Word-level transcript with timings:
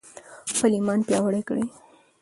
خپل 0.51 0.69
ایمان 0.75 0.99
پیاوړی 1.07 1.41
کړئ. 1.47 1.65